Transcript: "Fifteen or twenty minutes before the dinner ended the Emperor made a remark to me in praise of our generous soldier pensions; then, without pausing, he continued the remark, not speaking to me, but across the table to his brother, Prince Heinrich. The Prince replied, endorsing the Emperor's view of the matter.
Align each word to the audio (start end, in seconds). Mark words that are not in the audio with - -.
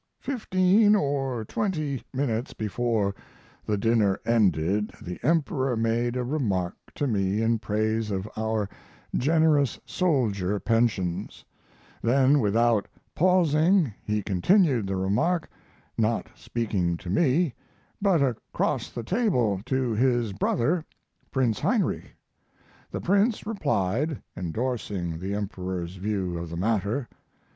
"Fifteen 0.21 0.95
or 0.95 1.45
twenty 1.45 2.03
minutes 2.11 2.53
before 2.55 3.13
the 3.67 3.77
dinner 3.77 4.19
ended 4.25 4.89
the 4.99 5.19
Emperor 5.21 5.77
made 5.77 6.15
a 6.15 6.23
remark 6.23 6.75
to 6.95 7.05
me 7.05 7.39
in 7.43 7.59
praise 7.59 8.09
of 8.09 8.27
our 8.35 8.67
generous 9.15 9.79
soldier 9.85 10.59
pensions; 10.59 11.45
then, 12.01 12.39
without 12.39 12.87
pausing, 13.13 13.93
he 14.03 14.23
continued 14.23 14.87
the 14.87 14.95
remark, 14.95 15.47
not 15.99 16.31
speaking 16.33 16.97
to 16.97 17.07
me, 17.11 17.53
but 18.01 18.23
across 18.23 18.89
the 18.89 19.03
table 19.03 19.61
to 19.67 19.91
his 19.93 20.33
brother, 20.33 20.83
Prince 21.29 21.59
Heinrich. 21.59 22.15
The 22.89 23.01
Prince 23.01 23.45
replied, 23.45 24.19
endorsing 24.35 25.19
the 25.19 25.35
Emperor's 25.35 25.97
view 25.97 26.39
of 26.39 26.49
the 26.49 26.57
matter. 26.57 27.07